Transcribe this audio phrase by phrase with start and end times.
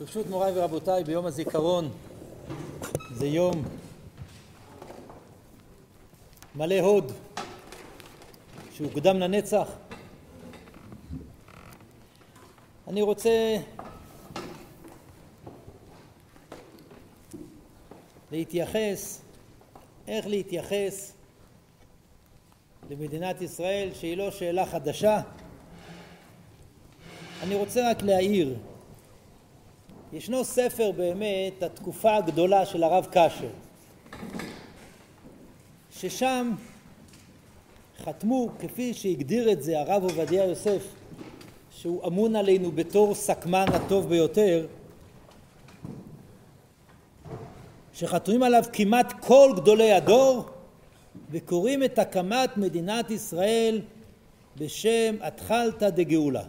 [0.00, 1.90] ברשות מוריי ורבותיי, ביום הזיכרון
[3.12, 3.62] זה יום
[6.54, 7.12] מלא הוד
[8.72, 9.68] שהוא קודם לנצח.
[12.88, 13.56] אני רוצה
[18.32, 19.20] להתייחס,
[20.08, 21.12] איך להתייחס
[22.90, 25.20] למדינת ישראל שהיא לא שאלה חדשה.
[27.42, 28.56] אני רוצה רק להעיר
[30.14, 33.48] ישנו ספר באמת, התקופה הגדולה של הרב קשר,
[35.90, 36.52] ששם
[38.04, 40.82] חתמו, כפי שהגדיר את זה הרב עובדיה יוסף,
[41.70, 44.66] שהוא אמון עלינו בתור סכמן הטוב ביותר,
[47.94, 50.44] שחתומים עליו כמעט כל גדולי הדור
[51.30, 53.80] וקוראים את הקמת מדינת ישראל
[54.56, 56.44] בשם התחלתא דגאולה.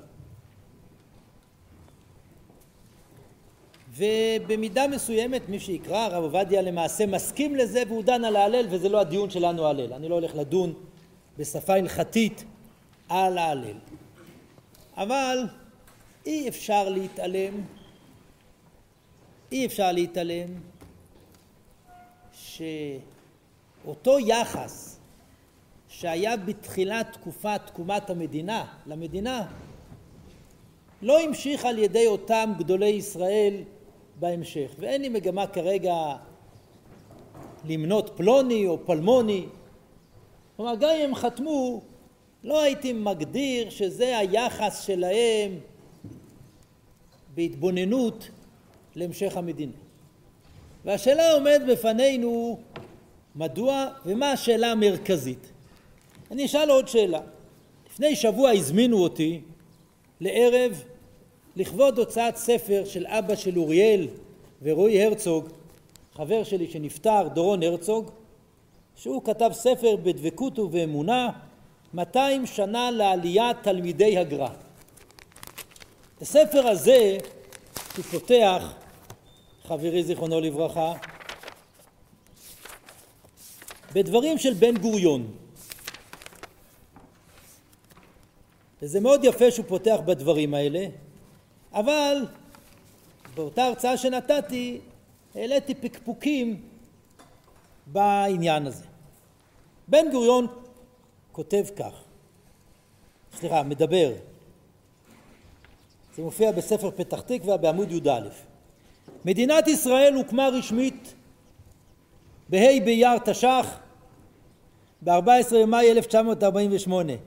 [3.96, 9.00] ובמידה מסוימת מי שיקרא הרב עובדיה למעשה מסכים לזה והוא דן על ההלל וזה לא
[9.00, 10.74] הדיון שלנו ההלל אני לא הולך לדון
[11.38, 12.44] בשפה הלכתית
[13.10, 13.78] על ההלל.
[14.98, 15.38] אבל
[16.26, 17.54] אי אפשר להתעלם
[19.52, 20.50] אי אפשר להתעלם
[22.34, 25.00] שאותו יחס
[25.90, 29.48] שהיה בתחילת תקופת תקומת המדינה למדינה
[31.02, 33.54] לא המשיך על ידי אותם גדולי ישראל
[34.20, 34.72] בהמשך.
[34.80, 35.94] ואין לי מגמה כרגע
[37.66, 39.46] למנות פלוני או פלמוני.
[40.56, 41.82] כלומר, גם אם הם חתמו,
[42.44, 45.60] לא הייתי מגדיר שזה היחס שלהם
[47.36, 48.30] בהתבוננות
[48.96, 49.72] להמשך המדינה.
[50.86, 52.60] והשאלה עומדת בפנינו
[53.36, 55.52] מדוע ומה השאלה המרכזית.
[56.32, 57.22] אני אשאל עוד שאלה.
[57.92, 59.42] לפני שבוע הזמינו אותי
[60.20, 60.84] לערב
[61.56, 64.08] לכבוד הוצאת ספר של אבא של אוריאל
[64.62, 65.50] ורועי הרצוג,
[66.14, 68.12] חבר שלי שנפטר, דורון הרצוג,
[68.96, 71.30] שהוא כתב ספר בדבקות ובאמונה,
[71.94, 74.50] 200 שנה לעליית תלמידי הגר"א.
[76.22, 77.18] הספר הזה,
[77.98, 78.74] הוא פותח,
[79.64, 80.94] חברי זיכרונו לברכה,
[83.94, 85.32] בדברים של בן גוריון.
[88.82, 90.86] וזה מאוד יפה שהוא פותח בדברים האלה,
[91.76, 92.26] אבל
[93.36, 94.80] באותה הרצאה שנתתי
[95.36, 96.62] העליתי פקפוקים
[97.88, 98.86] בעניין הזה.
[99.88, 100.48] בן גוריון
[101.32, 101.94] כותב כך,
[103.36, 104.14] סליחה, מדבר,
[106.16, 108.20] זה מופיע בספר פתח תקווה בעמוד י"א:
[109.26, 111.14] מדינת ישראל הוקמה רשמית
[112.50, 113.80] בה' באייר תש"ח
[115.02, 117.14] ב-14 במאי 1948.
[117.14, 117.18] ה'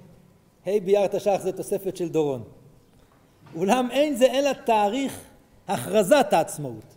[0.85, 2.58] באייר תש"ח זה תוספת של דורון.
[3.57, 5.21] אולם אין זה אלא תאריך
[5.69, 6.95] הכרזת העצמאות.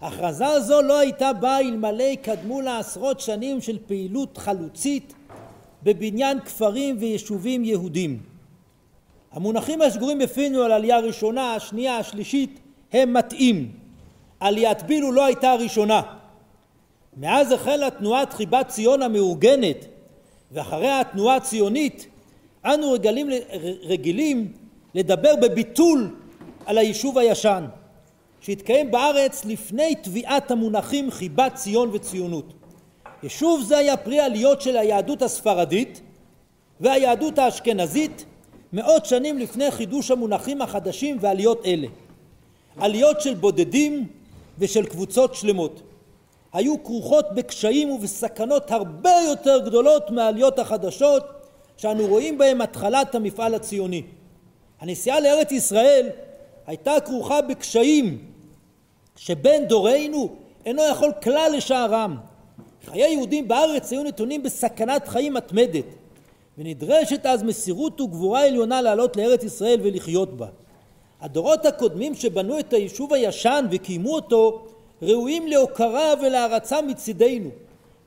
[0.00, 5.14] ההכרזה הזו לא הייתה באה אלמלא קדמו לה עשרות שנים של פעילות חלוצית
[5.82, 8.22] בבניין כפרים ויישובים יהודים.
[9.32, 12.60] המונחים השגורים בפינו על עלייה ראשונה, השנייה, השלישית
[12.92, 13.72] הם מטעים.
[14.40, 16.02] עליית בילו לא הייתה הראשונה.
[17.16, 19.86] מאז החלה תנועת חיבת ציון המאורגנת
[20.52, 22.06] ואחריה התנועה הציונית
[22.64, 23.28] אנו רגילים,
[23.82, 24.52] רגילים
[24.94, 26.14] לדבר בביטול
[26.66, 27.64] על היישוב הישן
[28.40, 32.52] שהתקיים בארץ לפני טביעת המונחים חיבת ציון וציונות.
[33.22, 36.00] יישוב זה היה פרי עליות של היהדות הספרדית
[36.80, 38.24] והיהדות האשכנזית
[38.72, 41.86] מאות שנים לפני חידוש המונחים החדשים ועליות אלה.
[42.76, 44.06] עליות של בודדים
[44.58, 45.82] ושל קבוצות שלמות.
[46.52, 51.24] היו כרוכות בקשיים ובסכנות הרבה יותר גדולות מהעליות החדשות
[51.76, 54.02] שאנו רואים בהם התחלת המפעל הציוני.
[54.84, 56.08] הנסיעה לארץ ישראל
[56.66, 58.18] הייתה כרוכה בקשיים
[59.16, 60.28] שבן דורנו
[60.66, 62.16] אינו יכול כלל לשערם.
[62.86, 65.84] חיי יהודים בארץ היו נתונים בסכנת חיים מתמדת
[66.58, 70.46] ונדרשת אז מסירות וגבורה עליונה לעלות לארץ ישראל ולחיות בה.
[71.20, 74.64] הדורות הקודמים שבנו את היישוב הישן וקיימו אותו
[75.02, 77.50] ראויים להוקרה ולהערצה מצידנו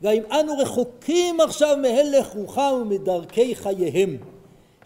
[0.02, 4.18] והאם אנו רחוקים עכשיו מהלך רוחם ומדרכי חייהם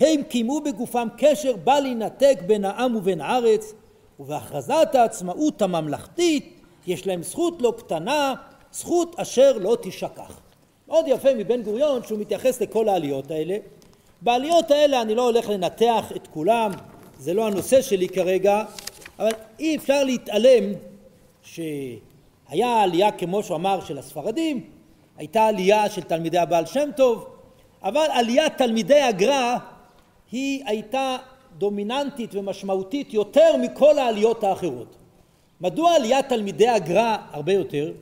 [0.02, 3.74] הם קיימו בגופם קשר בל יינתק בין העם ובין הארץ
[4.20, 8.34] ובהכרזת העצמאות הממלכתית יש להם זכות לא קטנה,
[8.72, 10.40] זכות אשר לא תשכח.
[10.88, 13.58] מאוד יפה מבן גוריון שהוא מתייחס לכל העליות האלה.
[14.22, 16.72] בעליות האלה אני לא הולך לנתח את כולם,
[17.20, 18.64] זה לא הנושא שלי כרגע,
[19.20, 20.64] אבל אי אפשר להתעלם
[21.44, 24.64] שהיה עלייה כמו שהוא אמר של הספרדים,
[25.18, 27.26] הייתה עלייה של תלמידי הבעל שם טוב,
[27.84, 29.58] אבל עליית תלמידי הגר"א
[30.32, 31.18] היא הייתה
[31.58, 34.96] דומיננטית ומשמעותית יותר מכל העליות האחרות.
[35.62, 37.94] מדוע עליית תלמידי הגר"א הרבה יותר?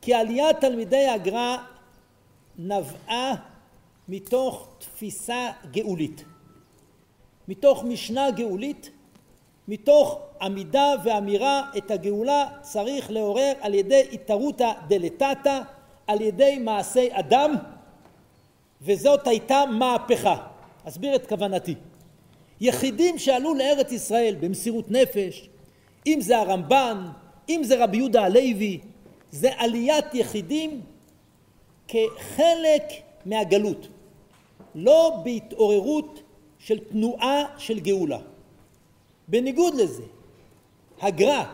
[0.00, 1.56] כי עליית תלמידי הגר"א
[2.58, 3.34] נבעה
[4.08, 6.24] מתוך תפיסה גאולית,
[7.48, 8.90] מתוך משנה גאולית,
[9.68, 15.60] מתוך עמידה ואמירה את הגאולה צריך לעורר על ידי התערותא דלתתא,
[16.06, 17.54] על ידי מעשי אדם,
[18.82, 20.51] וזאת הייתה מהפכה.
[20.84, 21.74] אסביר את כוונתי.
[22.60, 25.48] יחידים שעלו לארץ ישראל במסירות נפש,
[26.06, 27.06] אם זה הרמב"ן,
[27.48, 28.80] אם זה רבי יהודה הלוי,
[29.30, 30.80] זה עליית יחידים
[31.88, 32.82] כחלק
[33.26, 33.88] מהגלות,
[34.74, 36.22] לא בהתעוררות
[36.58, 38.18] של תנועה של גאולה.
[39.28, 40.02] בניגוד לזה,
[41.00, 41.44] הגר"א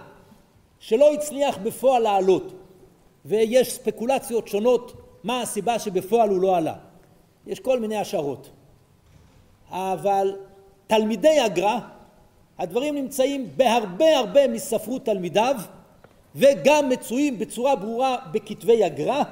[0.78, 2.52] שלא הצליח בפועל לעלות
[3.24, 4.92] ויש ספקולציות שונות
[5.24, 6.74] מה הסיבה שבפועל הוא לא עלה,
[7.46, 8.50] יש כל מיני השערות,
[9.70, 10.36] אבל
[10.86, 11.78] תלמידי הגר"א
[12.58, 15.56] הדברים נמצאים בהרבה הרבה מספרות תלמידיו
[16.34, 19.22] וגם מצויים בצורה ברורה בכתבי הגר"א.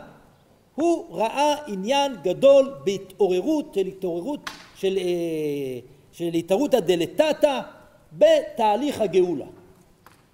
[0.74, 5.78] הוא ראה עניין גדול בהתעוררות של התעוררות של, אה,
[6.12, 7.60] של התערותא דלתתא
[8.12, 9.46] בתהליך הגאולה.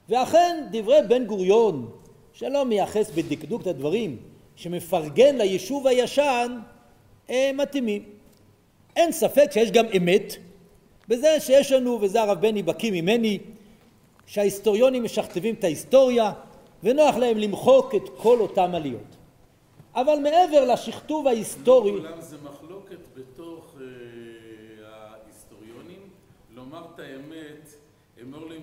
[0.08, 1.90] ואכן דברי בן גוריון
[2.32, 4.16] שלא מייחס בדקדוק את הדברים
[4.56, 6.58] שמפרגן ליישוב הישן
[7.28, 8.02] הם מתאימים
[8.96, 10.36] אין ספק שיש גם אמת
[11.08, 13.38] בזה שיש לנו, וזה הרב בני בקיא ממני,
[14.26, 16.32] שההיסטוריונים משכתבים את ההיסטוריה
[16.82, 19.16] ונוח להם למחוק את כל אותם עליות.
[19.94, 21.90] אבל מעבר לשכתוב ההיסטורי...
[21.90, 23.86] אולם זה מחלוקת בתוך אה,
[24.88, 26.00] ההיסטוריונים,
[26.54, 27.68] לומר את האמת,
[28.22, 28.58] אמור לי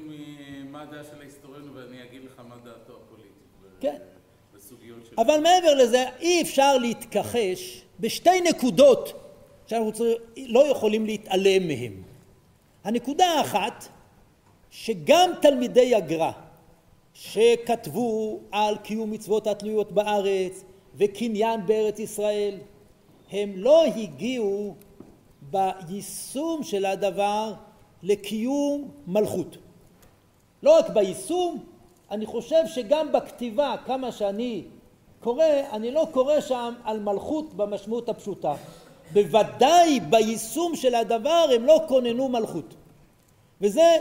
[0.72, 3.30] מה הדעה של ההיסטוריון ואני אגיד לך מה דעתו הפוליטית.
[3.80, 3.98] כן.
[4.56, 5.16] בסוגיות של...
[5.18, 9.14] אבל מעבר לזה אי אפשר להתכחש בשתי נקודות
[9.70, 10.06] שאנחנו
[10.38, 11.94] לא יכולים להתעלם מהן.
[12.84, 13.88] הנקודה האחת
[14.72, 16.32] שגם תלמידי הגר"א
[17.14, 20.64] שכתבו על קיום מצוות התלויות בארץ
[20.96, 22.58] וקניין בארץ ישראל
[23.32, 24.76] הם לא הגיעו
[25.42, 27.54] ביישום של הדבר
[28.04, 29.58] לקיום מלכות.
[30.64, 31.64] לא רק ביישום,
[32.12, 34.64] אני חושב שגם בכתיבה, כמה שאני
[35.20, 38.54] קורא, אני לא קורא שם על מלכות במשמעות הפשוטה.
[39.14, 42.76] בוודאי ביישום של הדבר הם לא כוננו מלכות.
[43.62, 43.98] וזה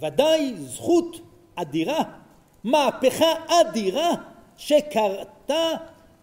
[0.00, 1.20] ודאי זכות
[1.54, 2.02] אדירה,
[2.64, 4.10] מהפכה אדירה
[4.56, 5.68] שקרתה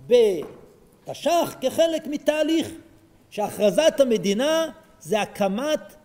[0.08, 2.72] בתש"ח כחלק מתהליך
[3.30, 4.70] שהכרזת המדינה
[5.00, 5.96] זה הקמת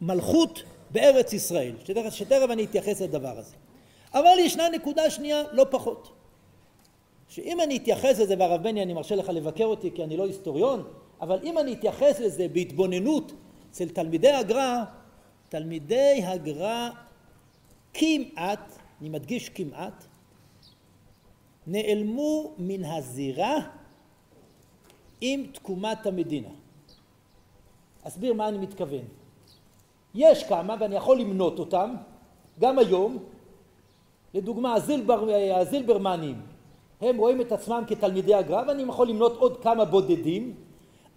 [0.00, 3.54] מלכות בארץ ישראל, שתכף, שתכף אני אתייחס לדבר הזה.
[4.14, 6.12] אבל ישנה נקודה שנייה לא פחות,
[7.28, 10.84] שאם אני אתייחס לזה, והרב בני אני מרשה לך לבקר אותי כי אני לא היסטוריון,
[11.24, 13.32] אבל אם אני אתייחס לזה בהתבוננות
[13.70, 14.84] אצל תלמידי הגר"א,
[15.48, 16.90] תלמידי הגר"א
[17.94, 20.04] כמעט, אני מדגיש כמעט,
[21.66, 23.56] נעלמו מן הזירה
[25.20, 26.48] עם תקומת המדינה.
[28.02, 29.04] אסביר מה אני מתכוון.
[30.14, 31.94] יש כמה, ואני יכול למנות אותם,
[32.60, 33.18] גם היום,
[34.34, 36.40] לדוגמה הזילבר, הזילברמנים,
[37.00, 40.54] הם רואים את עצמם כתלמידי הגר"א, ואני יכול למנות עוד כמה בודדים,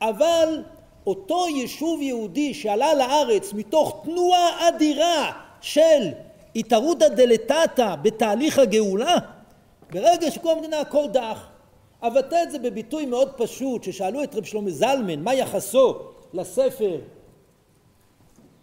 [0.02, 0.64] אבל
[1.08, 6.10] אותו יישוב יהודי שעלה לארץ מתוך תנועה אדירה של
[6.56, 9.16] התערותא דלתתא בתהליך הגאולה,
[9.92, 11.48] ברגע שכל המדינה הכל דח.
[12.02, 15.96] אבטא את זה בביטוי מאוד פשוט, ששאלו את רב שלמה זלמן מה יחסו
[16.34, 16.98] לספר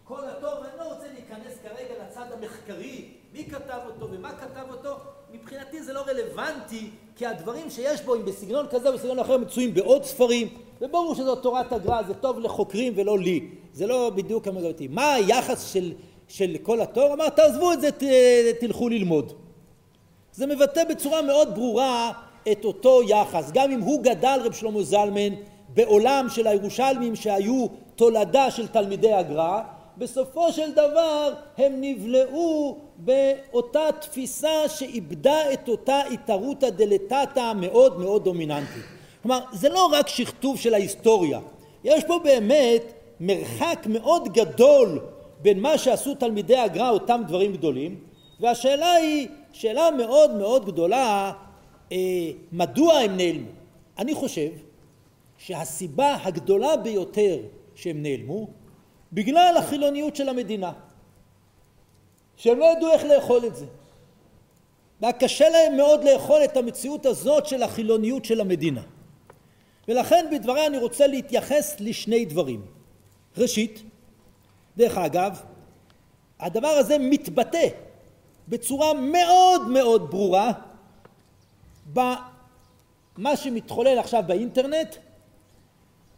[0.04, 4.96] כל הטוב, אני לא רוצה להיכנס כרגע לצד המחקרי, מי כתב אותו ומה כתב אותו,
[5.32, 9.74] מבחינתי זה לא רלוונטי, כי הדברים שיש בו, אם בסגנון כזה או בסגנון אחר, מצויים
[9.74, 10.48] בעוד ספרים,
[10.80, 14.88] וברור שזו תורת הגר"א, זה טוב לחוקרים ולא לי, זה לא בדיוק המגרתי.
[14.88, 15.92] מה היחס של,
[16.28, 17.12] של כל התור?
[17.12, 18.02] אמר תעזבו את זה, ת,
[18.60, 19.32] תלכו ללמוד.
[20.32, 22.12] זה מבטא בצורה מאוד ברורה
[22.52, 25.34] את אותו יחס, גם אם הוא גדל רב שלמה זלמן
[25.68, 29.60] בעולם של הירושלמים שהיו תולדה של תלמידי הגר"א,
[29.98, 38.93] בסופו של דבר הם נבלעו באותה תפיסה שאיבדה את אותה התערותא דלתתא המאוד מאוד דומיננטית.
[39.24, 41.40] כלומר זה לא רק שכתוב של ההיסטוריה,
[41.84, 42.82] יש פה באמת
[43.20, 45.00] מרחק מאוד גדול
[45.42, 48.00] בין מה שעשו תלמידי הגר"א אותם דברים גדולים
[48.40, 51.32] והשאלה היא שאלה מאוד מאוד גדולה
[51.92, 51.96] אה,
[52.52, 53.48] מדוע הם נעלמו.
[53.98, 54.50] אני חושב
[55.38, 57.36] שהסיבה הגדולה ביותר
[57.74, 58.48] שהם נעלמו
[59.12, 60.72] בגלל החילוניות של המדינה
[62.36, 63.66] שהם לא ידעו איך לאכול את זה.
[65.00, 68.82] והיה קשה להם מאוד לאכול את המציאות הזאת של החילוניות של המדינה
[69.88, 72.66] ולכן בדבריי אני רוצה להתייחס לשני דברים.
[73.38, 73.82] ראשית,
[74.76, 75.42] דרך אגב,
[76.40, 77.68] הדבר הזה מתבטא
[78.48, 80.52] בצורה מאוד מאוד ברורה
[81.92, 84.96] במה שמתחולל עכשיו באינטרנט,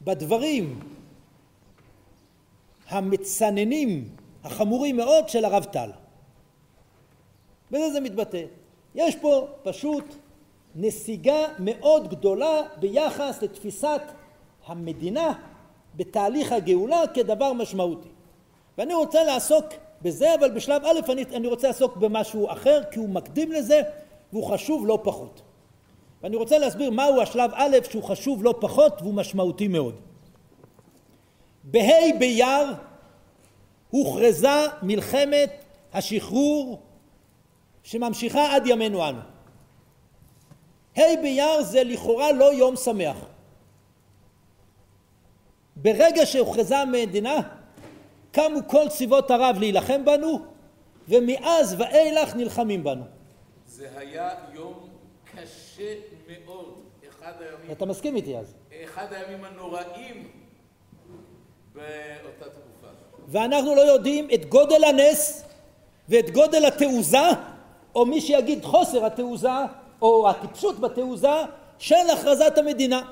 [0.03, 0.81] בדברים
[2.89, 4.09] המצננים,
[4.45, 5.91] החמורים מאוד של הרב טל.
[7.71, 8.45] בזה זה מתבטא.
[8.95, 10.05] יש פה פשוט
[10.77, 14.03] נסיגה מאוד גדולה ביחס לתפיסת
[14.67, 15.33] המדינה
[15.95, 18.09] בתהליך הגאולה כדבר משמעותי.
[18.79, 19.65] ואני רוצה לעסוק
[20.03, 23.83] בזה, אבל בשלב א' אני, אני רוצה לעסוק במשהו אחר, כי הוא מקדים לזה
[24.33, 25.43] והוא חשוב לא פחות.
[26.23, 29.95] ואני רוצה להסביר מהו השלב א' שהוא חשוב לא פחות והוא משמעותי מאוד.
[31.65, 32.75] בה' באייר
[33.91, 35.51] הוכרזה מלחמת
[35.93, 36.81] השחרור
[37.83, 39.36] שממשיכה עד ימינו אנו.
[40.97, 43.17] ה' באייר זה לכאורה לא יום שמח.
[45.77, 47.37] ברגע שהוכרזה המדינה
[48.33, 50.39] קמו כל צבאות ערב להילחם בנו
[51.09, 53.05] ומאז ואילך נלחמים בנו.
[53.67, 54.89] זה היה יום
[55.35, 55.95] קשה
[56.29, 56.75] מאוד,
[57.09, 57.73] אחד הימים...
[57.73, 58.55] אתה מסכים איתי אז?
[58.85, 60.29] אחד הימים הנוראים
[61.75, 62.87] באותה תקופה.
[63.29, 65.45] ואנחנו לא יודעים את גודל הנס
[66.09, 67.29] ואת גודל התעוזה,
[67.95, 69.49] או מי שיגיד חוסר התעוזה,
[70.03, 71.43] או הטיפשות בתעוזה,
[71.79, 73.03] של הכרזת המדינה.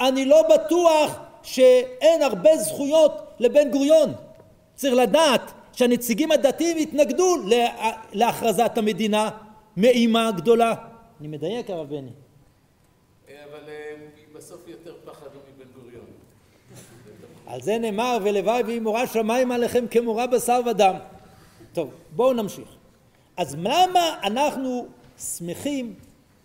[0.00, 4.12] אני לא בטוח שאין הרבה זכויות לבן גוריון.
[4.74, 7.36] צריך לדעת שהנציגים הדתיים התנגדו
[8.12, 9.30] להכרזת המדינה
[9.76, 10.74] מאימה גדולה.
[11.20, 12.10] אני מדייק הרב בני.
[13.28, 13.94] אבל אה,
[14.34, 16.04] בסוף יותר פחדו מבן גוריון.
[17.46, 20.94] על זה נאמר ולוואי והיא מורה שמיים עליכם כמורה בשר ודם.
[21.72, 22.68] טוב בואו נמשיך.
[23.36, 24.86] אז למה אנחנו
[25.18, 25.94] שמחים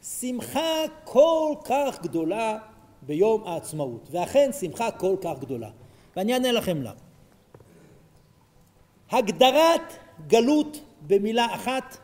[0.05, 2.57] שמחה כל כך גדולה
[3.01, 4.07] ביום העצמאות.
[4.11, 5.69] ואכן שמחה כל כך גדולה.
[6.15, 6.99] ואני אענה לכם למה.
[9.11, 9.81] הגדרת
[10.27, 11.97] גלות במילה אחת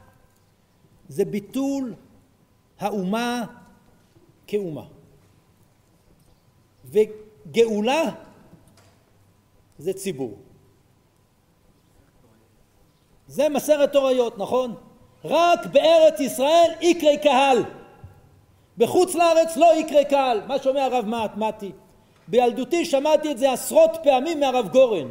[1.09, 1.93] זה ביטול
[2.79, 3.45] האומה
[4.47, 4.85] כאומה.
[6.85, 8.03] וגאולה
[9.77, 10.37] זה ציבור.
[13.27, 14.75] זה מסרת תוריות נכון?
[15.25, 17.80] רק בארץ ישראל יקרה קהל
[18.77, 21.05] בחוץ לארץ לא יקרה קהל מה שאומר הרב
[21.37, 21.71] מתי.
[22.27, 25.07] בילדותי שמעתי את זה עשרות פעמים מהרב גורן.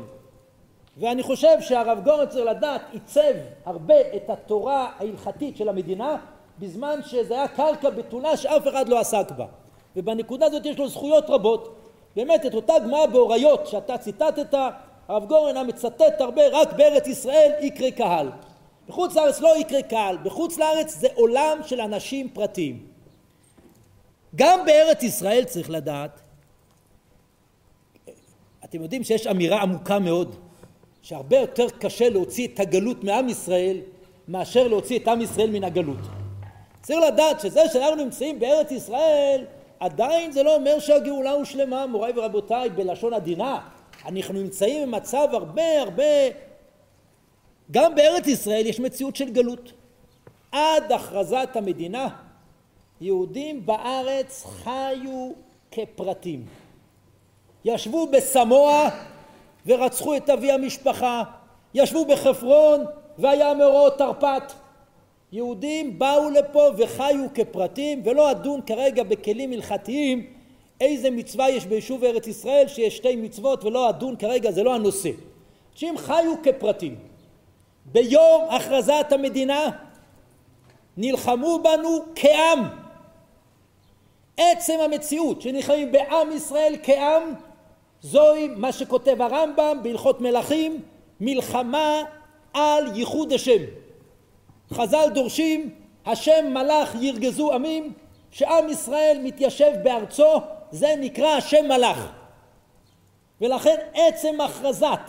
[0.97, 6.17] ואני חושב שהרב גורן צריך לדעת עיצב הרבה את התורה ההלכתית של המדינה
[6.59, 9.47] בזמן שזה היה קרקע בתולה שאף אחד לא עסק בה.
[9.97, 11.77] ובנקודה הזאת יש לו זכויות רבות.
[12.17, 14.55] באמת את אותה גמרא באוריות שאתה ציטטת
[15.09, 18.31] הרב גורן היה מצטט הרבה רק בארץ ישראל יקרה קהל
[18.89, 22.90] בחוץ לארץ לא יקרה קהל בחוץ לארץ זה עולם של אנשים פרטיים
[24.37, 26.21] גם בארץ ישראל צריך לדעת
[28.65, 30.37] אתם יודעים שיש אמירה עמוקה מאוד
[31.03, 33.81] שהרבה יותר קשה להוציא את הגלות מעם ישראל
[34.29, 35.99] מאשר להוציא את עם ישראל מן הגלות.
[36.83, 39.45] צריך לדעת שזה שאנחנו נמצאים בארץ ישראל
[39.81, 43.61] עדיין זה לא אומר שהגאולה הושלמה מוריי ורבותיי בלשון עדינה
[44.07, 46.05] אנחנו נמצאים במצב הרבה הרבה
[47.71, 49.73] גם בארץ ישראל יש מציאות של גלות
[50.53, 52.09] עד הכרזת המדינה
[53.01, 55.31] יהודים בארץ חיו
[55.71, 56.47] כפרטים
[57.65, 58.89] ישבו בסמואה
[59.67, 61.23] ורצחו את אבי המשפחה,
[61.75, 62.85] ישבו בחפרון
[63.19, 64.53] והיה מאורעות תרפ"ט.
[65.33, 70.27] יהודים באו לפה וחיו כפרטים ולא אדון כרגע בכלים הלכתיים
[70.81, 75.11] איזה מצווה יש ביישוב ארץ ישראל שיש שתי מצוות ולא אדון כרגע זה לא הנושא.
[75.73, 76.97] אנשים חיו כפרטים.
[77.85, 79.69] ביום הכרזת המדינה
[80.97, 82.90] נלחמו בנו כעם.
[84.41, 87.23] עצם המציאות שנלחמים בעם ישראל כעם
[88.03, 90.83] זוהי מה שכותב הרמב"ם בהלכות מלכים
[91.21, 92.03] מלחמה
[92.55, 93.63] על ייחוד השם.
[94.73, 95.71] חז"ל דורשים
[96.07, 97.93] השם מלאך ירגזו עמים
[98.31, 102.13] שעם ישראל מתיישב בארצו זה נקרא השם מלאך.
[103.41, 105.01] ולכן עצם הכרזת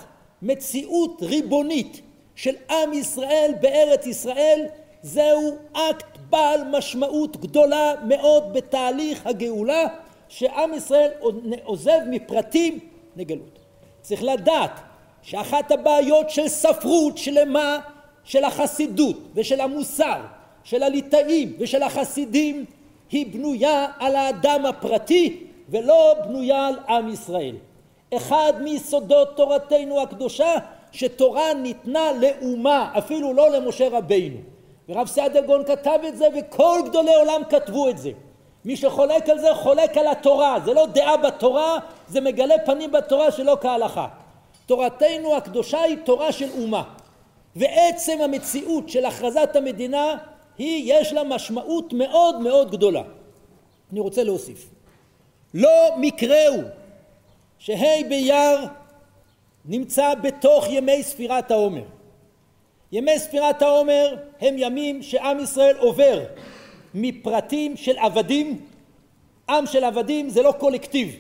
[0.42, 2.02] מציאות ריבונית
[2.36, 4.66] של עם ישראל בארץ ישראל
[5.02, 9.88] זהו אקט בעל משמעות גדולה מאוד בתהליך הגאולה
[10.30, 11.12] שעם ישראל
[11.64, 12.80] עוזב מפרטים
[13.16, 13.60] לגלות.
[14.02, 14.80] צריך לדעת
[15.22, 17.80] שאחת הבעיות של ספרות שלמה
[18.24, 20.22] של החסידות ושל המוסר
[20.64, 22.66] של הליטאים ושל החסידים
[23.12, 27.56] היא בנויה על האדם הפרטי ולא בנויה על עם ישראל.
[28.14, 30.56] אחד מיסודות תורתנו הקדושה
[30.92, 34.38] שתורה ניתנה לאומה אפילו לא למשה רבינו
[34.90, 38.12] ורב סעדיה גאון כתב את זה וכל גדולי עולם כתבו את זה
[38.66, 43.32] מי שחולק על זה חולק על התורה, זה לא דעה בתורה, זה מגלה פנים בתורה
[43.32, 44.08] שלא כהלכה.
[44.66, 46.84] תורתנו הקדושה היא תורה של אומה.
[47.56, 50.18] ועצם המציאות של הכרזת המדינה
[50.58, 53.02] היא יש לה משמעות מאוד מאוד גדולה.
[53.92, 54.70] אני רוצה להוסיף.
[55.54, 56.64] לא מקרה הוא
[57.60, 58.60] שה' באייר
[59.66, 61.84] נמצא בתוך ימי ספירת העומר.
[62.92, 66.24] ימי ספירת העומר הם ימים שעם ישראל עובר
[66.94, 68.66] מפרטים של עבדים,
[69.50, 71.16] עם של עבדים זה לא קולקטיב,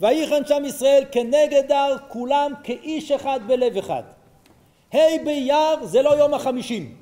[0.00, 4.02] ויחן שם ישראל כנגד הר כולם כאיש אחד בלב אחד.
[4.94, 6.94] ה' באייר זה לא יום החמישים,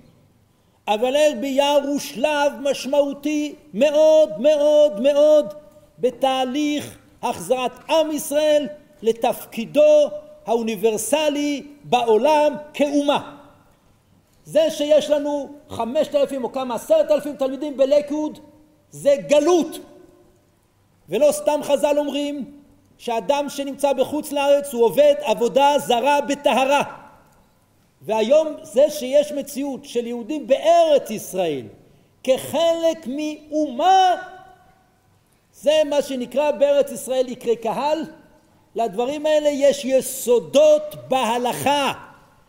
[0.88, 5.54] אבל ה' באייר הוא שלב משמעותי מאוד מאוד מאוד
[5.98, 8.66] בתהליך החזרת עם ישראל
[9.02, 10.10] לתפקידו
[10.48, 13.36] האוניברסלי בעולם כאומה.
[14.44, 18.38] זה שיש לנו חמשת אלפים או כמה עשרת אלפים תלמידים בלקוד
[18.90, 19.78] זה גלות.
[21.08, 22.60] ולא סתם חז"ל אומרים
[22.98, 26.82] שאדם שנמצא בחוץ לארץ הוא עובד עבודה זרה בטהרה.
[28.02, 31.66] והיום זה שיש מציאות של יהודים בארץ ישראל
[32.22, 34.14] כחלק מאומה
[35.52, 38.04] זה מה שנקרא בארץ ישראל יקרה קהל
[38.78, 41.92] לדברים האלה יש יסודות בהלכה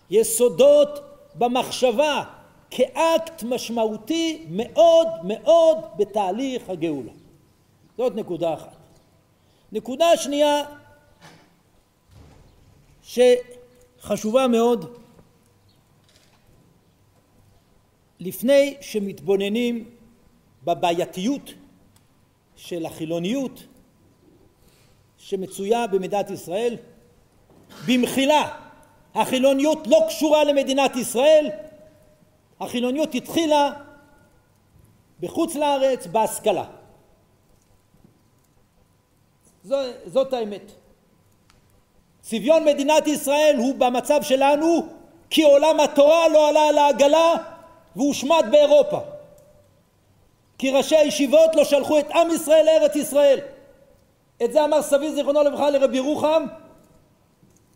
[0.09, 1.00] יסודות
[1.36, 2.24] במחשבה
[2.69, 7.12] כאקט משמעותי מאוד מאוד בתהליך הגאולה.
[7.98, 8.75] זאת נקודה אחת.
[9.71, 10.63] נקודה שנייה
[13.03, 14.98] שחשובה מאוד
[18.19, 19.89] לפני שמתבוננים
[20.63, 21.53] בבעייתיות
[22.55, 23.63] של החילוניות
[25.29, 26.77] שמצויה במדינת ישראל
[27.88, 28.57] במחילה
[29.15, 31.50] החילוניות לא קשורה למדינת ישראל
[32.59, 33.71] החילוניות התחילה
[35.19, 36.63] בחוץ לארץ בהשכלה
[39.63, 40.71] זו, זאת האמת.
[42.21, 44.88] צביון מדינת ישראל הוא במצב שלנו
[45.29, 47.34] כי עולם התורה לא עלה על העגלה
[47.95, 48.99] והושמד באירופה.
[50.58, 53.39] כי ראשי הישיבות לא שלחו את עם ישראל לארץ ישראל.
[54.43, 56.45] את זה אמר סבי זיכרונו לברכה לרבי ירוחם.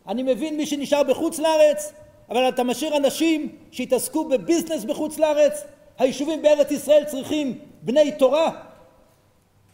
[0.08, 1.92] אני מבין מי שנשאר בחוץ לארץ,
[2.30, 5.64] אבל אתה משאיר אנשים שהתעסקו בביזנס בחוץ לארץ.
[5.98, 8.50] היישובים בארץ ישראל צריכים בני תורה,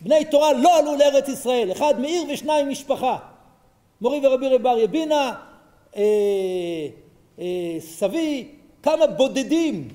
[0.01, 3.19] בני תורה לא עלו לארץ ישראל, אחד מעיר ושניים משפחה.
[4.01, 5.35] מורי ורבי רב אריה בינה,
[5.97, 6.03] אה,
[7.39, 8.49] אה, סבי,
[8.83, 9.89] כמה בודדים.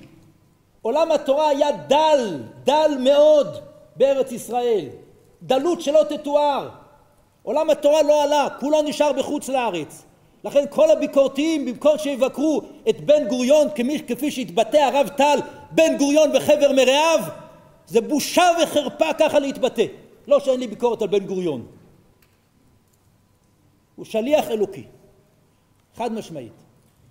[0.82, 3.58] עולם התורה היה דל, דל מאוד
[3.96, 4.88] בארץ ישראל.
[5.42, 6.68] דלות שלא תתואר.
[7.46, 10.02] עולם התורה לא עלה, כולו נשאר בחוץ לארץ.
[10.44, 15.38] לכן כל הביקורתיים במקום שיבקרו את בן גוריון כמי, כפי שהתבטא הרב טל
[15.70, 17.20] בן גוריון וחבר מרעיו
[17.86, 19.84] זה בושה וחרפה ככה להתבטא.
[20.28, 21.66] לא שאין לי ביקורת על בן גוריון.
[23.96, 24.84] הוא שליח אלוקי.
[25.96, 26.52] חד משמעית.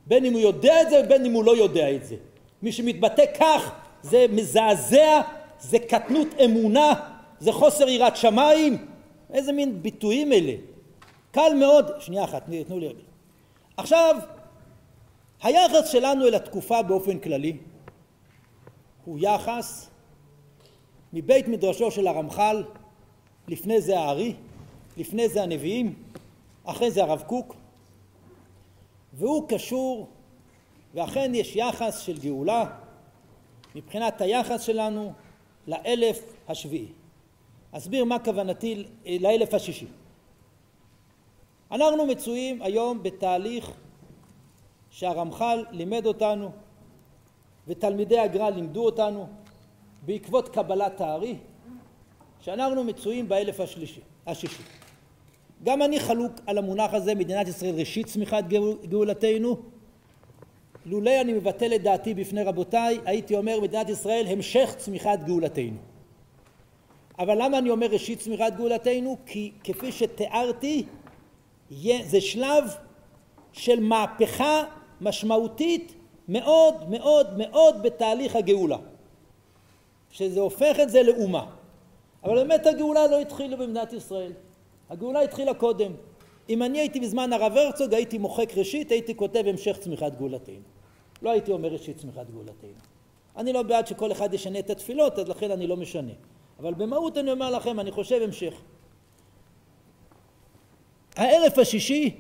[0.08, 2.16] בין אם הוא יודע את זה ובין אם הוא לא יודע את זה.
[2.62, 3.72] מי שמתבטא כך
[4.02, 5.22] זה מזעזע,
[5.60, 6.94] זה קטנות אמונה,
[7.40, 8.95] זה חוסר יראת שמיים.
[9.36, 10.54] איזה מין ביטויים אלה.
[11.32, 13.00] קל מאוד, שנייה אחת, תנו לי רגע.
[13.78, 14.16] עכשיו,
[15.44, 17.58] היחס שלנו אל התקופה באופן כללי
[19.06, 19.90] הוא יחס
[21.14, 22.64] מבית מדרשו של הרמח"ל,
[23.48, 24.34] לפני זה הארי,
[24.98, 25.94] לפני זה הנביאים,
[26.64, 27.56] אחרי זה הרב קוק,
[29.14, 30.08] והוא קשור,
[30.94, 32.66] ואכן יש יחס של גאולה
[33.76, 35.14] מבחינת היחס שלנו
[35.68, 37.05] לאלף השביעי.
[37.78, 38.84] אסביר מה כוונתי
[39.20, 39.86] לאלף השישי.
[41.72, 43.72] אנחנו מצויים היום בתהליך
[44.90, 46.52] שהרמח"ל לימד אותנו
[47.68, 49.28] ותלמידי הגר"א לימדו אותנו
[50.06, 51.36] בעקבות קבלת הארי
[52.42, 54.64] שאנחנו מצויים באלף השלישי, השישי.
[55.64, 58.44] גם אני חלוק על המונח הזה מדינת ישראל ראשית צמיחת
[58.90, 59.58] גאולתנו
[60.86, 65.95] לולא אני מבטל את דעתי בפני רבותיי הייתי אומר מדינת ישראל המשך צמיחת גאולתנו
[67.20, 69.18] אבל למה אני אומר ראשית צמיחת גאולתנו?
[69.26, 70.84] כי כפי שתיארתי
[72.04, 72.64] זה שלב
[73.54, 74.64] של מהפכה
[75.02, 75.94] משמעותית
[76.28, 78.78] מאוד מאוד מאוד בתהליך הגאולה.
[80.12, 81.46] שזה הופך את זה לאומה.
[82.24, 84.32] אבל באמת הגאולה לא התחילה במדינת ישראל.
[84.90, 85.92] הגאולה התחילה קודם.
[86.50, 90.56] אם אני הייתי בזמן הרב הרצוג הייתי מוחק ראשית הייתי כותב המשך צמיחת גאולתנו.
[91.22, 92.70] לא הייתי אומר ראשית צמיחת גאולתנו.
[93.38, 96.12] אני לא בעד שכל אחד ישנה את התפילות אז לכן אני לא משנה
[96.60, 98.54] אבל במהות אני אומר לכם אני חושב המשך
[101.16, 102.18] האלף השישי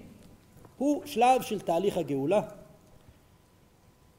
[0.77, 2.41] הוא שלב של תהליך הגאולה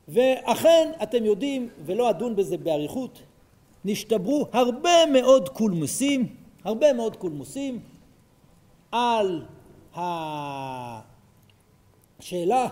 [0.09, 3.23] ואכן אתם יודעים ולא אדון בזה באריכות
[3.85, 7.81] נשתברו הרבה מאוד קולמוסים הרבה מאוד קולמוסים
[8.93, 9.43] על
[12.21, 12.69] השאלה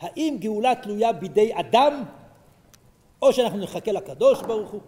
[0.00, 2.04] האם גאולה תלויה בידי אדם,
[3.22, 4.80] או שאנחנו נחכה לקדוש ברוך הוא?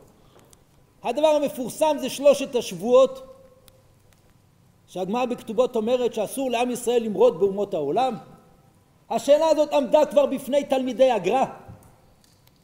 [1.02, 3.22] הדבר המפורסם זה שלושת השבועות
[4.86, 8.16] שהגמרא בכתובות אומרת שאסור לעם ישראל למרוד באומות העולם.
[9.10, 11.44] השאלה הזאת עמדה כבר בפני תלמידי הגר"א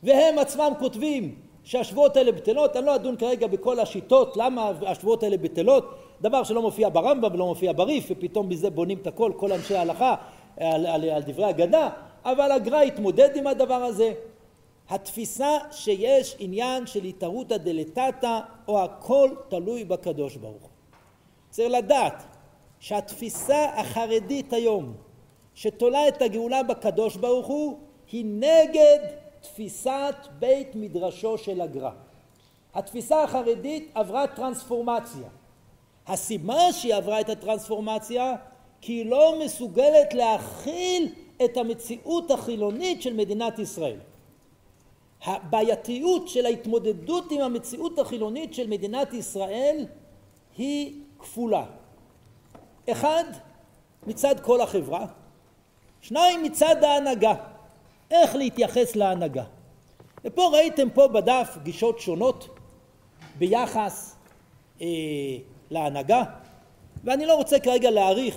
[0.02, 5.36] והם עצמם כותבים שהשבועות האלה בטלות, אני לא אדון כרגע בכל השיטות למה השבועות האלה
[5.36, 9.76] בטלות, דבר שלא מופיע ברמב"ם ולא מופיע בריף ופתאום בזה בונים את הכל, כל אנשי
[9.76, 10.14] ההלכה
[10.56, 11.88] על, על, על דברי אגדה,
[12.24, 14.12] אבל הגר"א התמודד עם הדבר הזה.
[14.88, 20.70] התפיסה שיש עניין של התערותא דלתתא או הכל תלוי בקדוש ברוך הוא.
[21.50, 22.22] צריך לדעת
[22.80, 24.94] שהתפיסה החרדית היום
[25.54, 27.78] שתולה את הגאולה בקדוש ברוך הוא
[28.12, 28.98] היא נגד
[29.40, 31.90] תפיסת בית מדרשו של הגר"א.
[32.74, 35.28] התפיסה החרדית עברה טרנספורמציה.
[36.06, 38.34] הסיבה שהיא עברה את הטרנספורמציה
[38.80, 41.12] כי היא לא מסוגלת להכיל
[41.44, 43.98] את המציאות החילונית של מדינת ישראל.
[45.24, 49.86] הבעייתיות של ההתמודדות עם המציאות החילונית של מדינת ישראל
[50.56, 51.64] היא כפולה.
[52.90, 53.24] אחד,
[54.06, 55.06] מצד כל החברה,
[56.00, 57.34] שניים, מצד ההנהגה.
[58.10, 59.44] איך להתייחס להנהגה.
[60.24, 62.48] ופה ראיתם פה בדף גישות שונות
[63.38, 64.16] ביחס
[64.80, 64.86] אה,
[65.70, 66.22] להנהגה,
[67.04, 68.36] ואני לא רוצה כרגע להעריך.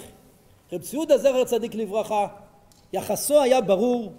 [0.72, 2.28] רב ציודה זכר צדיק לברכה,
[2.94, 4.14] יחסו היה ברור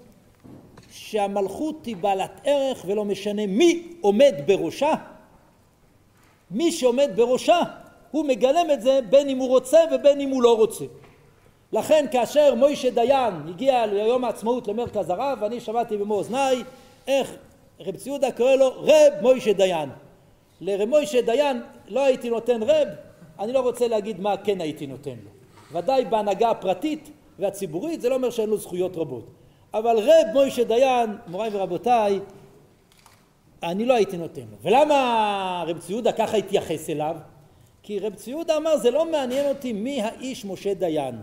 [0.93, 4.95] שהמלכות היא בעלת ערך ולא משנה מי עומד בראשה,
[6.51, 7.61] מי שעומד בראשה
[8.11, 10.85] הוא מגלם את זה בין אם הוא רוצה ובין אם הוא לא רוצה.
[11.73, 16.63] לכן כאשר מוישה דיין הגיע ליום העצמאות למרכז הרב, אני שמעתי במו אוזניי
[17.07, 17.35] איך
[17.81, 19.89] רב ציודה קורא לו רב מוישה דיין.
[20.61, 22.89] לרב מוישה דיין לא הייתי נותן רב,
[23.39, 25.31] אני לא רוצה להגיד מה כן הייתי נותן לו.
[25.79, 29.25] ודאי בהנהגה הפרטית והציבורית זה לא אומר שאין לו זכויות רבות.
[29.75, 32.21] אבל רב מוישה דיין, מוריי ורבותיי,
[33.63, 34.57] אני לא הייתי נותן לו.
[34.63, 37.17] ולמה רב ציודה ככה התייחס אליו?
[37.83, 41.23] כי רב ציודה אמר זה לא מעניין אותי מי האיש משה דיין.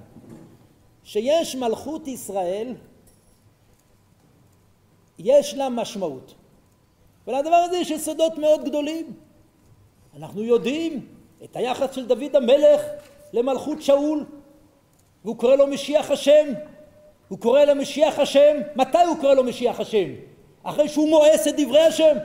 [1.03, 2.73] שיש מלכות ישראל
[5.19, 6.33] יש לה משמעות.
[7.27, 9.13] ולדבר הזה יש יסודות מאוד גדולים.
[10.17, 11.07] אנחנו יודעים
[11.43, 12.81] את היחס של דוד המלך
[13.33, 14.25] למלכות שאול,
[15.25, 16.53] והוא קורא לו משיח השם.
[17.29, 20.09] הוא קורא למשיח השם, מתי הוא קורא לו משיח השם?
[20.63, 22.17] אחרי שהוא מואס את דברי השם.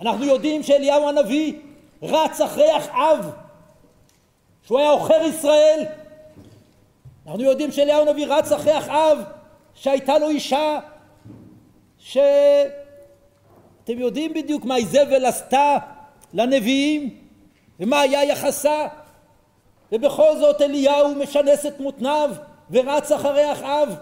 [0.00, 1.54] אנחנו יודעים שאליהו הנביא
[2.02, 3.30] רץ אחרי אחאב,
[4.66, 5.84] שהוא היה עוכר ישראל.
[7.26, 9.18] אנחנו יודעים שאליהו הנביא רץ אחרי אחאב,
[9.74, 10.78] שהייתה לו אישה
[11.98, 12.28] שאתם
[13.86, 15.76] יודעים בדיוק מה איזבל עשתה
[16.34, 17.18] לנביאים
[17.80, 18.86] ומה היה יחסה
[19.92, 22.30] ובכל זאת אליהו משנס את מותניו
[22.70, 23.94] ורץ אחרי אחאב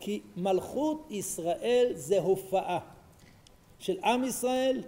[0.00, 2.78] כי מלכות ישראל זה הופעה
[3.78, 4.82] של עם ישראל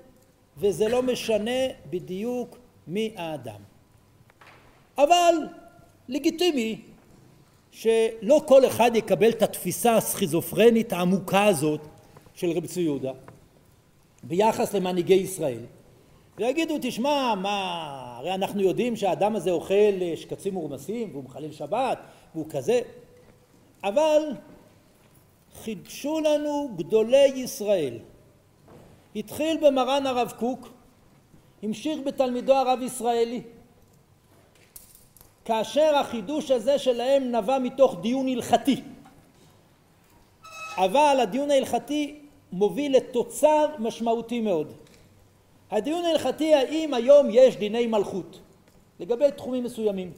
[0.57, 3.61] וזה לא משנה בדיוק מי האדם.
[4.99, 5.35] אבל
[6.09, 6.81] לגיטימי
[7.71, 11.81] שלא כל אחד יקבל את התפיסה הסכיזופרנית העמוקה הזאת
[12.35, 13.13] של רב צבי יהודה
[14.23, 15.61] ביחס למנהיגי ישראל
[16.39, 21.99] ויגידו תשמע מה הרי אנחנו יודעים שהאדם הזה אוכל שקצים מורמסים והוא מחלל שבת
[22.35, 22.81] והוא כזה
[23.85, 24.23] אבל
[25.63, 27.99] חידשו לנו גדולי ישראל
[29.17, 30.69] התחיל במרן הרב קוק
[31.63, 33.43] המשיך בתלמידו הרב ישראלי
[35.45, 38.83] כאשר החידוש הזה שלהם נבע מתוך דיון הלכתי
[40.77, 42.19] אבל הדיון ההלכתי
[42.53, 44.73] מוביל לתוצר משמעותי מאוד.
[45.71, 48.41] הדיון ההלכתי האם היום יש דיני מלכות
[49.01, 50.13] לגבי תחומים מסוימים.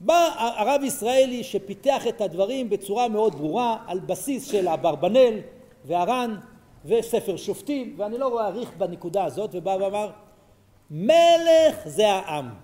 [0.00, 5.40] בא הרב ישראלי שפיתח את הדברים בצורה מאוד ברורה על בסיס של אברבנאל
[5.84, 6.36] והר"ן
[6.84, 10.10] וספר שופטים ואני לא אאריך בנקודה הזאת ובא ואמר
[10.90, 12.54] מלך זה העם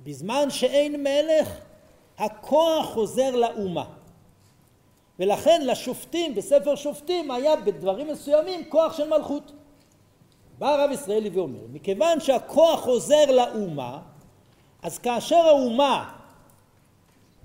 [0.00, 1.58] בזמן שאין מלך
[2.18, 3.84] הכוח חוזר לאומה
[5.18, 9.52] ולכן לשופטים בספר שופטים היה בדברים מסוימים כוח של מלכות.
[10.58, 13.98] בא הרב ישראלי ואומר, מכיוון שהכוח חוזר לאומה,
[14.82, 16.10] אז כאשר האומה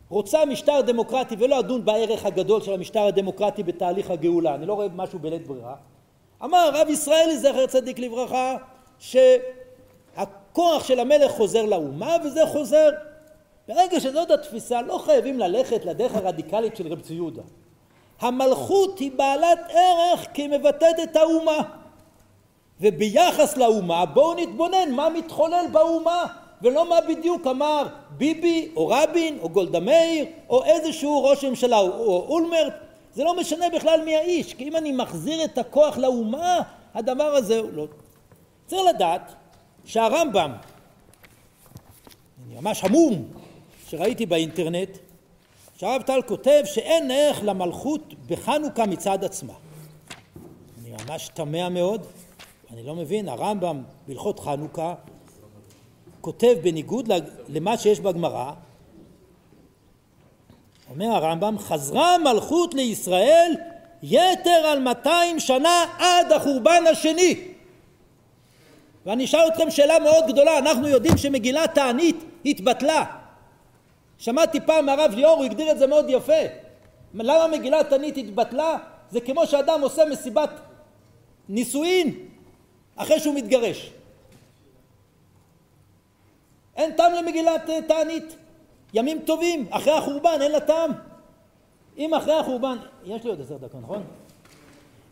[0.10, 4.88] רוצה משטר דמוקרטי ולא אדון בערך הגדול של המשטר הדמוקרטי בתהליך הגאולה, אני לא רואה
[4.95, 5.76] משהו בלית ברירה,
[6.43, 8.56] אמר הרב ישראלי זכר צדיק לברכה
[9.00, 12.89] שהכוח של המלך חוזר לאומה וזה חוזר.
[13.67, 17.41] ברגע שזאת התפיסה לא חייבים ללכת לדרך הרדיקלית של רב ציודה.
[18.19, 21.62] המלכות היא בעלת ערך כי היא מבטאת את האומה
[22.82, 26.26] וביחס לאומה בואו נתבונן מה מתחולל באומה
[26.62, 32.26] ולא מה בדיוק אמר ביבי או רבין או גולדה מאיר או איזשהו ראש ממשלה או
[32.30, 32.74] אולמרט.
[33.13, 36.62] זה לא משנה בכלל מי האיש כי אם אני מחזיר את הכוח לאומה
[36.93, 37.88] הדבר הזה הוא לא
[38.67, 39.34] צריך לדעת
[39.86, 40.52] שהרמב"ם
[42.46, 43.26] אני ממש המום
[43.89, 44.98] שראיתי באינטרנט
[45.78, 49.54] שהרב טל כותב שאין ערך למלכות בחנוכה מצד עצמה.
[50.82, 52.06] אני ממש תמה מאוד
[52.74, 54.93] אני לא מבין הרמב"ם בהלכות חנוכה
[56.21, 57.12] כותב בניגוד
[57.49, 58.51] למה שיש בגמרא
[60.89, 63.56] אומר הרמב"ם חזרה המלכות לישראל
[64.03, 67.36] יתר על 200 שנה עד החורבן השני.
[69.06, 73.06] ואני אשאל אתכם שאלה מאוד גדולה אנחנו יודעים שמגילת תענית התבטלה.
[74.17, 76.43] שמעתי פעם מהרב ליאור הוא הגדיר את זה מאוד יפה.
[77.13, 78.77] למה מגילת תענית התבטלה?
[79.12, 80.49] זה כמו שאדם עושה מסיבת
[81.49, 82.13] נישואין
[82.95, 83.91] אחרי שהוא מתגרש
[86.78, 88.36] אין טעם למגילת אה, תענית.
[88.94, 90.92] ימים טובים, אחרי החורבן, אין לה טעם.
[91.98, 94.04] אם אחרי החורבן, יש לי עוד עשר דקות, נכון?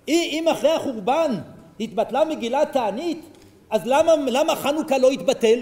[0.08, 1.32] אם אחרי החורבן
[1.80, 3.26] התבטלה מגילת תענית,
[3.70, 5.60] אז למה, למה חנוכה לא התבטל?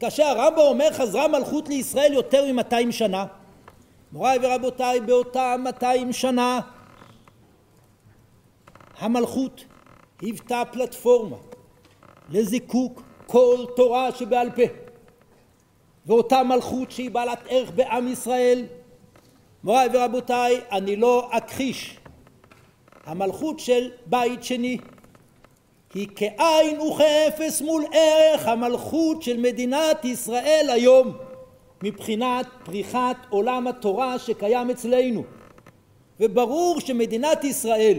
[0.00, 3.24] כאשר הרמב"ם אומר חזרה מלכות לישראל יותר מ-200 שנה.
[4.12, 6.60] מוריי ורבותיי, באותם 200 שנה
[8.98, 9.64] המלכות
[10.20, 11.36] היוותה פלטפורמה
[12.30, 14.62] לזיקוק כל תורה שבעל פה.
[16.06, 18.66] ואותה מלכות שהיא בעלת ערך בעם ישראל.
[19.64, 21.96] מוריי ורבותיי אני לא אכחיש.
[23.04, 24.78] המלכות של בית שני
[25.94, 31.12] היא כאין וכאפס מול ערך המלכות של מדינת ישראל היום
[31.82, 35.24] מבחינת פריחת עולם התורה שקיים אצלנו.
[36.20, 37.98] וברור שמדינת ישראל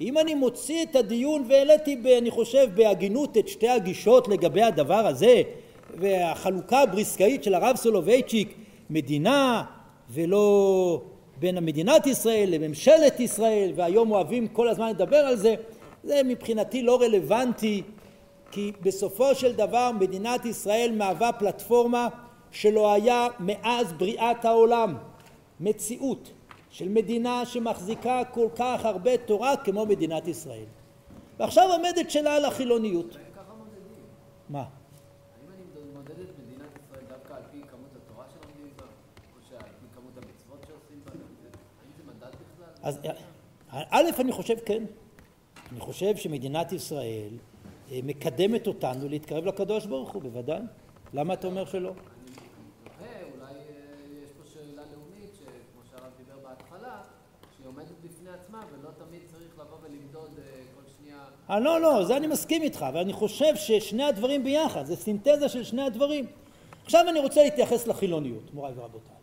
[0.00, 5.42] אם אני מוציא את הדיון והעליתי אני חושב בהגינות את שתי הגישות לגבי הדבר הזה
[5.98, 8.54] והחלוקה הבריסקאית של הרב סולובייצ'יק
[8.90, 9.64] מדינה
[10.10, 11.02] ולא
[11.38, 15.54] בין מדינת ישראל לממשלת ישראל והיום אוהבים כל הזמן לדבר על זה
[16.04, 17.82] זה מבחינתי לא רלוונטי
[18.50, 22.08] כי בסופו של דבר מדינת ישראל מהווה פלטפורמה
[22.50, 24.96] שלא היה מאז בריאת העולם.
[25.60, 26.32] מציאות
[26.70, 30.64] של מדינה שמחזיקה כל כך הרבה תורה כמו מדינת ישראל.
[31.38, 33.16] ועכשיו עומדת שאלה על החילוניות.
[34.48, 34.64] מה?
[42.82, 43.00] אז
[43.70, 44.84] א', אני חושב כן.
[45.72, 47.30] אני חושב שמדינת ישראל
[47.92, 50.60] אה, מקדמת אותנו להתקרב לקדוש ברוך הוא, בוודאי.
[51.14, 51.92] למה אתה אומר שלא?
[61.50, 65.48] אה, לא, לא, זה אני מסכים איתך, אבל אני חושב ששני הדברים ביחד, זה סינתזה
[65.48, 66.26] של שני הדברים.
[66.84, 69.16] עכשיו אני רוצה להתייחס לחילוניות, מוריי ורבותיי.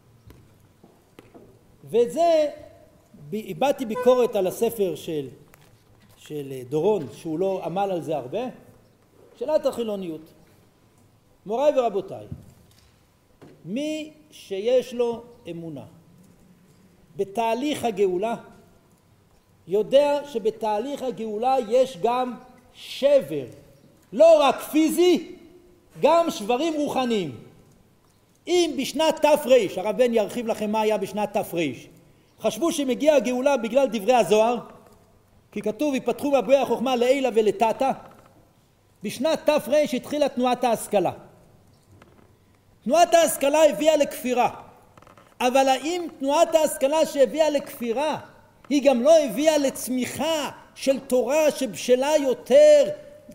[1.83, 2.49] ואת זה
[3.33, 5.27] הבעתי ביקורת על הספר של,
[6.17, 8.41] של דורון, שהוא לא עמל על זה הרבה,
[9.39, 10.21] שאלת החילוניות.
[11.45, 12.25] מוריי ורבותיי,
[13.65, 15.85] מי שיש לו אמונה
[17.15, 18.35] בתהליך הגאולה,
[19.67, 22.33] יודע שבתהליך הגאולה יש גם
[22.73, 23.45] שבר,
[24.13, 25.35] לא רק פיזי,
[26.01, 27.35] גם שברים רוחניים.
[28.47, 29.35] אם בשנת תר,
[29.77, 31.41] הרב בן ירחיב לכם מה היה בשנת תר,
[32.41, 34.57] חשבו שמגיעה הגאולה בגלל דברי הזוהר,
[35.51, 37.91] כי כתוב יפתחו מבואי החוכמה לעילה ולתתא.
[39.03, 39.57] בשנת תר
[39.93, 41.11] התחילה תנועת ההשכלה.
[42.83, 44.49] תנועת ההשכלה הביאה לכפירה,
[45.41, 48.17] אבל האם תנועת ההשכלה שהביאה לכפירה
[48.69, 52.89] היא גם לא הביאה לצמיחה של תורה שבשלה יותר,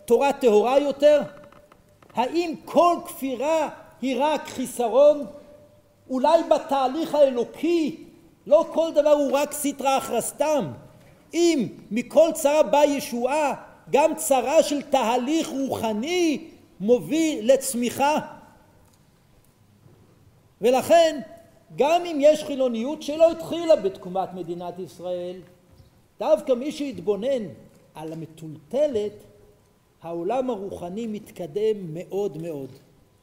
[0.05, 1.23] תורה טהורה יותר?
[2.15, 3.69] האם כל כפירה
[4.03, 5.27] היא רק חיסרון?
[6.11, 8.04] אולי בתהליך האלוקי
[8.47, 10.73] לא כל דבר הוא רק סיטרא אחרא סתם.
[11.35, 13.55] אם מכל צרה באה ישועה,
[13.91, 16.49] גם צרה של תהליך רוחני
[16.81, 18.19] מוביל לצמיחה.
[20.61, 21.21] ולכן,
[21.77, 25.37] גם אם יש חילוניות שלא התחילה בתקומת מדינת ישראל,
[26.19, 27.43] דווקא מי שיתבונן
[27.95, 29.13] על המטולטלת,
[30.03, 32.71] העולם הרוחני מתקדם מאוד מאוד.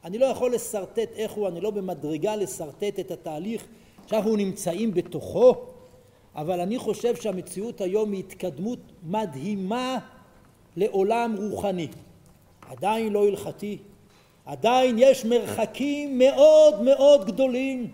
[0.04, 3.66] אני לא יכול לשרטט איך הוא, אני לא במדרגה לשרטט את התהליך
[4.12, 5.56] שאנחנו נמצאים בתוכו,
[6.36, 9.98] אבל אני חושב שהמציאות היום היא התקדמות מדהימה
[10.76, 11.88] לעולם רוחני.
[12.70, 13.78] עדיין לא הלכתי,
[14.46, 17.92] עדיין יש מרחקים מאוד מאוד גדולים,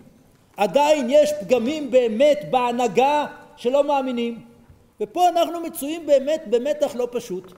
[0.58, 3.26] עדיין יש פגמים באמת בהנהגה
[3.56, 4.42] שלא מאמינים,
[5.02, 7.52] ופה אנחנו מצויים באמת במתח לא פשוט.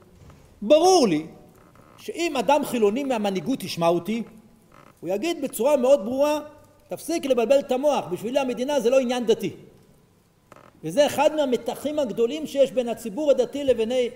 [0.62, 1.26] ברור לי
[1.98, 4.22] שאם אדם חילוני מהמנהיגות ישמע אותי,
[5.00, 6.40] הוא יגיד בצורה מאוד ברורה,
[6.90, 9.50] תפסיק לבלבל את המוח, בשבילי המדינה זה לא עניין דתי.
[10.84, 14.08] וזה אחד מהמתחים הגדולים שיש בין הציבור הדתי לביני...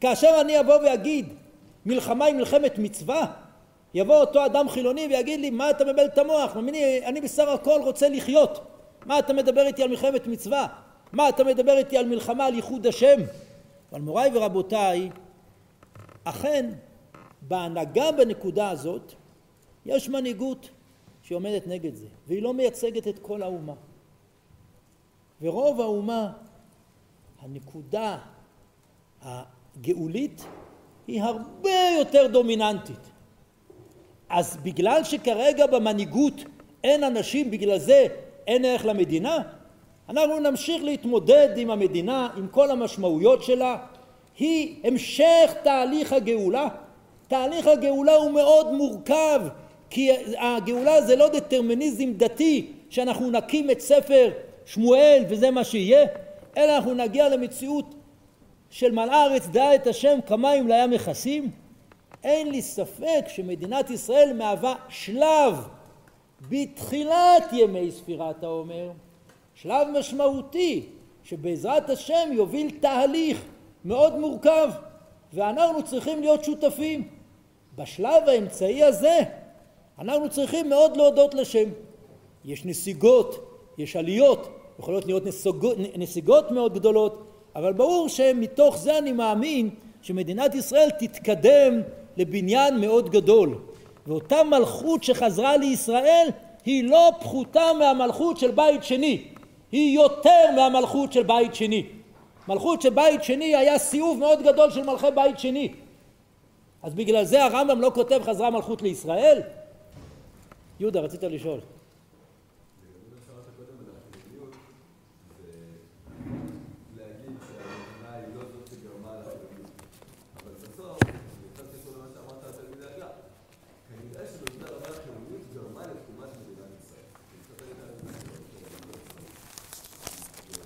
[0.00, 1.34] כאשר אני אבוא ואגיד
[1.86, 3.26] מלחמה היא מלחמת מצווה,
[3.94, 7.80] יבוא אותו אדם חילוני ויגיד לי מה אתה מבלבל את המוח, אני, אני בסך הכל
[7.84, 8.60] רוצה לחיות,
[9.06, 10.66] מה אתה מדבר איתי על מלחמת מצווה,
[11.12, 13.20] מה אתה מדבר איתי על מלחמה על ייחוד השם,
[13.92, 15.10] אבל מוריי ורבותיי
[16.24, 16.70] אכן
[17.42, 19.12] בהנהגה בנקודה הזאת
[19.86, 20.68] יש מנהיגות
[21.24, 23.74] שעומדת נגד זה והיא לא מייצגת את כל האומה.
[25.42, 26.32] ורוב האומה
[27.40, 28.18] הנקודה
[29.22, 30.46] הגאולית
[31.06, 33.10] היא הרבה יותר דומיננטית.
[34.28, 36.34] אז בגלל שכרגע במנהיגות
[36.84, 38.06] אין אנשים בגלל זה
[38.46, 39.38] אין ערך למדינה
[40.08, 43.76] אנחנו נמשיך להתמודד עם המדינה עם כל המשמעויות שלה.
[44.38, 46.68] היא המשך תהליך הגאולה.
[47.28, 49.40] תהליך הגאולה הוא מאוד מורכב
[49.94, 54.30] כי הגאולה זה לא דטרמיניזם דתי שאנחנו נקים את ספר
[54.64, 56.06] שמואל וזה מה שיהיה
[56.56, 57.94] אלא אנחנו נגיע למציאות
[58.70, 61.50] של מלאה הארץ דעה את השם כמים לים מכסים
[62.24, 65.68] אין לי ספק שמדינת ישראל מהווה שלב
[66.48, 68.90] בתחילת ימי ספירת העומר
[69.54, 70.86] שלב משמעותי
[71.24, 73.42] שבעזרת השם יוביל תהליך
[73.84, 74.70] מאוד מורכב
[75.32, 77.08] ואנחנו צריכים להיות שותפים
[77.76, 79.20] בשלב האמצעי הזה
[79.98, 81.68] אנחנו צריכים מאוד להודות לשם.
[82.44, 89.12] יש נסיגות, יש עליות, יכולות להיות נסיגות, נסיגות מאוד גדולות אבל ברור שמתוך זה אני
[89.12, 89.70] מאמין
[90.02, 91.80] שמדינת ישראל תתקדם
[92.16, 93.58] לבניין מאוד גדול.
[94.06, 96.28] ואותה מלכות שחזרה לישראל
[96.64, 99.24] היא לא פחותה מהמלכות של בית שני
[99.72, 101.86] היא יותר מהמלכות של בית שני.
[102.48, 105.72] מלכות של בית שני היה סיאוב מאוד גדול של מלכי בית שני.
[106.82, 109.40] אז בגלל זה הרמב"ם לא כותב חזרה מלכות לישראל?
[110.84, 111.60] יהודה רצית לשאול.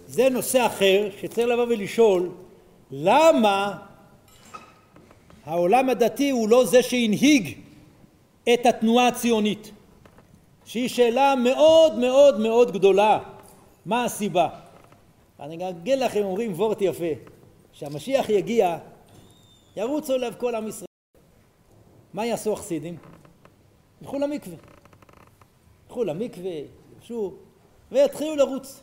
[0.06, 2.30] זה נושא אחר שצריך לבוא ולשאול
[2.90, 3.78] למה
[5.44, 7.58] העולם הדתי הוא לא זה שהנהיג
[8.54, 9.72] את התנועה הציונית
[10.68, 13.18] שהיא שאלה מאוד מאוד מאוד גדולה.
[13.86, 14.48] מה הסיבה?
[15.40, 17.04] אני אגיד לכם אומרים וורט יפה.
[17.72, 18.78] כשהמשיח יגיע
[19.76, 20.88] ירוצו אליו כל עם ישראל.
[22.14, 22.96] מה יעשו החסידים?
[24.02, 24.56] ילכו למקווה.
[25.86, 26.52] ילכו למקווה,
[26.96, 27.32] יבשו
[27.92, 28.82] ויתחילו לרוץ.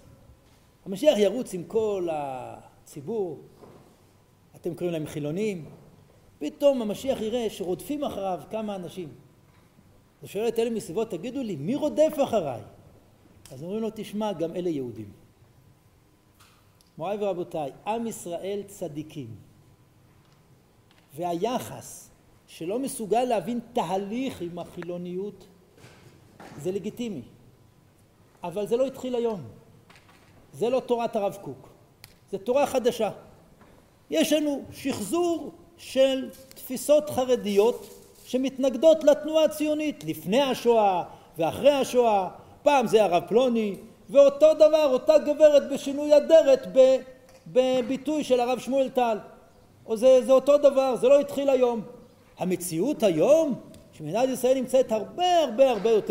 [0.86, 3.40] המשיח ירוץ עם כל הציבור,
[4.56, 5.66] אתם קוראים להם חילונים,
[6.40, 9.25] פתאום המשיח יראה שרודפים אחריו כמה אנשים.
[10.26, 12.62] הוא שואל את אלה מסביבות, תגידו לי, מי רודף אחריי?
[13.52, 15.12] אז אומרים לו, תשמע, גם אלה יהודים.
[16.98, 19.28] מוריי ורבותיי, עם ישראל צדיקים.
[21.16, 22.10] והיחס
[22.48, 25.48] שלא מסוגל להבין תהליך עם החילוניות
[26.62, 27.22] זה לגיטימי.
[28.44, 29.42] אבל זה לא התחיל היום.
[30.54, 31.70] זה לא תורת הרב קוק,
[32.32, 33.10] זה תורה חדשה.
[34.10, 37.95] יש לנו שחזור של תפיסות חרדיות
[38.26, 41.04] שמתנגדות לתנועה הציונית לפני השואה
[41.38, 42.28] ואחרי השואה,
[42.64, 43.76] פעם זה הרב פלוני,
[44.10, 46.68] ואותו דבר, אותה גברת בשינוי אדרת
[47.48, 49.18] בביטוי של הרב שמואל טל.
[49.94, 51.82] זה, זה אותו דבר, זה לא התחיל היום.
[52.38, 53.54] המציאות היום,
[53.94, 56.02] שמדינת ישראל נמצאת הרבה הרבה הרבה יותר